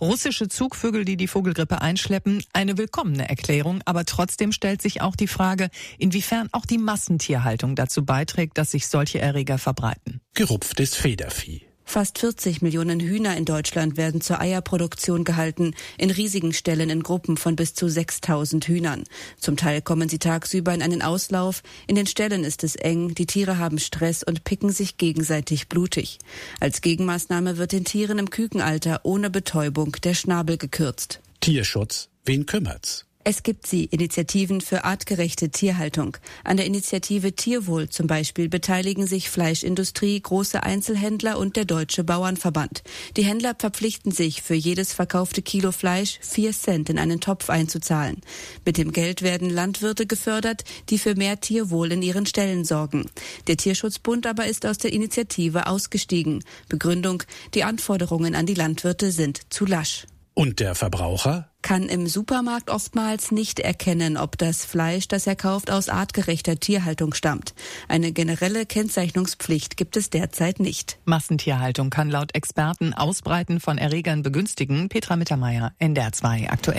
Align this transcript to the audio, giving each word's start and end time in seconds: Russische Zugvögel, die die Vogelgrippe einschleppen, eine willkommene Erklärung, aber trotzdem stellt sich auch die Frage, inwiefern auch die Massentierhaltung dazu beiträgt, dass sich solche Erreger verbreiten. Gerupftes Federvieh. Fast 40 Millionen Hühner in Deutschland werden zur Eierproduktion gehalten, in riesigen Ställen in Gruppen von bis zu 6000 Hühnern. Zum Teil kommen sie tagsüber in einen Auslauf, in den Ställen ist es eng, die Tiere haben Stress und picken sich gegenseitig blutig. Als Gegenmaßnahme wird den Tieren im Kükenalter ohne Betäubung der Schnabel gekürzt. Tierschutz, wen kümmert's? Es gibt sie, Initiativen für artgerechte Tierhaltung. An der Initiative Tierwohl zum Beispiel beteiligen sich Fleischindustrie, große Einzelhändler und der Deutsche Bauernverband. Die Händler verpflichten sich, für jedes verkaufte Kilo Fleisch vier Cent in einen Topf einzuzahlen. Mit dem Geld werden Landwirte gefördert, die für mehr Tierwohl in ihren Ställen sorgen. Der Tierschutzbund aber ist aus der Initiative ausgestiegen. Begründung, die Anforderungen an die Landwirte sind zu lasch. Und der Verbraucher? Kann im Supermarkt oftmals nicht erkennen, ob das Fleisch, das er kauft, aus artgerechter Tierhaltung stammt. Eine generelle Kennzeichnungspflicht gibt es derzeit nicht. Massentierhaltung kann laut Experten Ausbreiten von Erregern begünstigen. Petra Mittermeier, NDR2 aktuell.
Russische 0.00 0.48
Zugvögel, 0.48 1.04
die 1.04 1.16
die 1.16 1.28
Vogelgrippe 1.28 1.80
einschleppen, 1.80 2.42
eine 2.52 2.78
willkommene 2.78 3.28
Erklärung, 3.28 3.82
aber 3.84 4.04
trotzdem 4.04 4.52
stellt 4.52 4.82
sich 4.82 5.00
auch 5.02 5.16
die 5.16 5.26
Frage, 5.26 5.68
inwiefern 5.98 6.48
auch 6.52 6.66
die 6.66 6.78
Massentierhaltung 6.78 7.76
dazu 7.76 8.04
beiträgt, 8.04 8.58
dass 8.58 8.70
sich 8.70 8.86
solche 8.88 9.20
Erreger 9.20 9.58
verbreiten. 9.58 10.20
Gerupftes 10.34 10.96
Federvieh. 10.96 11.69
Fast 11.90 12.18
40 12.18 12.62
Millionen 12.62 13.00
Hühner 13.00 13.36
in 13.36 13.44
Deutschland 13.44 13.96
werden 13.96 14.20
zur 14.20 14.40
Eierproduktion 14.40 15.24
gehalten, 15.24 15.74
in 15.98 16.12
riesigen 16.12 16.52
Ställen 16.52 16.88
in 16.88 17.02
Gruppen 17.02 17.36
von 17.36 17.56
bis 17.56 17.74
zu 17.74 17.88
6000 17.88 18.64
Hühnern. 18.68 19.02
Zum 19.40 19.56
Teil 19.56 19.82
kommen 19.82 20.08
sie 20.08 20.20
tagsüber 20.20 20.72
in 20.72 20.82
einen 20.82 21.02
Auslauf, 21.02 21.64
in 21.88 21.96
den 21.96 22.06
Ställen 22.06 22.44
ist 22.44 22.62
es 22.62 22.76
eng, 22.76 23.16
die 23.16 23.26
Tiere 23.26 23.58
haben 23.58 23.80
Stress 23.80 24.22
und 24.22 24.44
picken 24.44 24.70
sich 24.70 24.98
gegenseitig 24.98 25.68
blutig. 25.68 26.20
Als 26.60 26.80
Gegenmaßnahme 26.80 27.56
wird 27.56 27.72
den 27.72 27.84
Tieren 27.84 28.20
im 28.20 28.30
Kükenalter 28.30 29.00
ohne 29.02 29.28
Betäubung 29.28 29.96
der 30.04 30.14
Schnabel 30.14 30.58
gekürzt. 30.58 31.18
Tierschutz, 31.40 32.08
wen 32.24 32.46
kümmert's? 32.46 33.09
Es 33.22 33.42
gibt 33.42 33.66
sie, 33.66 33.84
Initiativen 33.84 34.62
für 34.62 34.84
artgerechte 34.84 35.50
Tierhaltung. 35.50 36.16
An 36.42 36.56
der 36.56 36.64
Initiative 36.64 37.34
Tierwohl 37.34 37.90
zum 37.90 38.06
Beispiel 38.06 38.48
beteiligen 38.48 39.06
sich 39.06 39.28
Fleischindustrie, 39.28 40.18
große 40.18 40.62
Einzelhändler 40.62 41.38
und 41.38 41.56
der 41.56 41.66
Deutsche 41.66 42.02
Bauernverband. 42.02 42.82
Die 43.18 43.24
Händler 43.24 43.54
verpflichten 43.58 44.10
sich, 44.10 44.40
für 44.40 44.54
jedes 44.54 44.94
verkaufte 44.94 45.42
Kilo 45.42 45.70
Fleisch 45.70 46.18
vier 46.22 46.52
Cent 46.52 46.88
in 46.88 46.98
einen 46.98 47.20
Topf 47.20 47.50
einzuzahlen. 47.50 48.22
Mit 48.64 48.78
dem 48.78 48.90
Geld 48.90 49.20
werden 49.20 49.50
Landwirte 49.50 50.06
gefördert, 50.06 50.64
die 50.88 50.96
für 50.96 51.14
mehr 51.14 51.40
Tierwohl 51.40 51.92
in 51.92 52.00
ihren 52.00 52.24
Ställen 52.24 52.64
sorgen. 52.64 53.10
Der 53.48 53.58
Tierschutzbund 53.58 54.26
aber 54.26 54.46
ist 54.46 54.64
aus 54.64 54.78
der 54.78 54.94
Initiative 54.94 55.66
ausgestiegen. 55.66 56.42
Begründung, 56.70 57.22
die 57.52 57.64
Anforderungen 57.64 58.34
an 58.34 58.46
die 58.46 58.54
Landwirte 58.54 59.12
sind 59.12 59.40
zu 59.50 59.66
lasch. 59.66 60.06
Und 60.32 60.58
der 60.60 60.74
Verbraucher? 60.74 61.49
Kann 61.70 61.88
im 61.88 62.08
Supermarkt 62.08 62.68
oftmals 62.68 63.30
nicht 63.30 63.60
erkennen, 63.60 64.16
ob 64.16 64.36
das 64.36 64.64
Fleisch, 64.64 65.06
das 65.06 65.28
er 65.28 65.36
kauft, 65.36 65.70
aus 65.70 65.88
artgerechter 65.88 66.58
Tierhaltung 66.58 67.14
stammt. 67.14 67.54
Eine 67.86 68.10
generelle 68.10 68.66
Kennzeichnungspflicht 68.66 69.76
gibt 69.76 69.96
es 69.96 70.10
derzeit 70.10 70.58
nicht. 70.58 70.98
Massentierhaltung 71.04 71.90
kann 71.90 72.10
laut 72.10 72.34
Experten 72.34 72.92
Ausbreiten 72.92 73.60
von 73.60 73.78
Erregern 73.78 74.24
begünstigen. 74.24 74.88
Petra 74.88 75.14
Mittermeier, 75.14 75.72
NDR2 75.78 76.50
aktuell. 76.50 76.78